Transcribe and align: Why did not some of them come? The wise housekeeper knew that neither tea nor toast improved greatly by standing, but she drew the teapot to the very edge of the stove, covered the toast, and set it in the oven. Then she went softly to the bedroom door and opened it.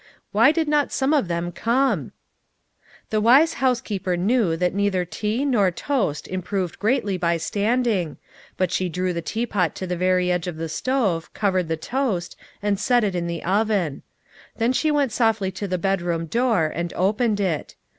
Why 0.31 0.51
did 0.51 0.67
not 0.67 0.91
some 0.91 1.13
of 1.13 1.27
them 1.27 1.51
come? 1.51 2.11
The 3.11 3.21
wise 3.21 3.53
housekeeper 3.61 4.17
knew 4.17 4.57
that 4.57 4.73
neither 4.73 5.05
tea 5.05 5.45
nor 5.45 5.69
toast 5.69 6.27
improved 6.27 6.79
greatly 6.79 7.17
by 7.19 7.37
standing, 7.37 8.17
but 8.57 8.71
she 8.71 8.89
drew 8.89 9.13
the 9.13 9.21
teapot 9.21 9.75
to 9.75 9.85
the 9.85 9.95
very 9.95 10.31
edge 10.31 10.47
of 10.47 10.57
the 10.57 10.69
stove, 10.69 11.31
covered 11.35 11.67
the 11.67 11.77
toast, 11.77 12.35
and 12.63 12.79
set 12.79 13.03
it 13.03 13.13
in 13.13 13.27
the 13.27 13.43
oven. 13.43 14.01
Then 14.57 14.73
she 14.73 14.89
went 14.89 15.11
softly 15.11 15.51
to 15.51 15.67
the 15.67 15.77
bedroom 15.77 16.25
door 16.25 16.65
and 16.73 16.91
opened 16.95 17.39
it. 17.39 17.75